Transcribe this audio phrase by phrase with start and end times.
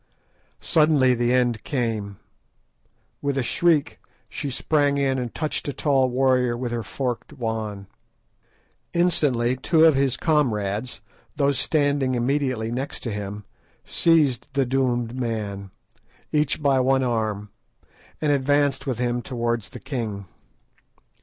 [0.61, 2.17] Suddenly the end came.
[3.21, 7.85] With a shriek she sprang in and touched a tall warrior with her forked wand.
[8.93, 11.01] Instantly two of his comrades,
[11.35, 13.45] those standing immediately next to him,
[13.85, 15.69] seized the doomed man,
[16.31, 17.51] each by one arm,
[18.19, 20.25] and advanced with him towards the king.